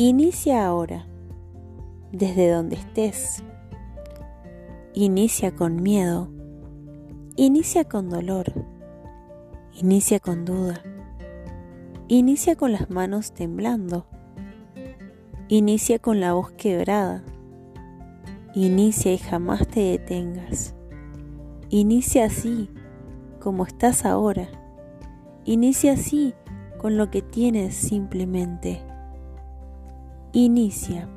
[0.00, 1.08] Inicia ahora,
[2.12, 3.42] desde donde estés.
[4.94, 6.28] Inicia con miedo.
[7.34, 8.52] Inicia con dolor.
[9.74, 10.80] Inicia con duda.
[12.06, 14.06] Inicia con las manos temblando.
[15.48, 17.24] Inicia con la voz quebrada.
[18.54, 20.76] Inicia y jamás te detengas.
[21.70, 22.70] Inicia así,
[23.40, 24.46] como estás ahora.
[25.44, 26.34] Inicia así,
[26.78, 28.80] con lo que tienes simplemente.
[30.32, 31.08] Inicia.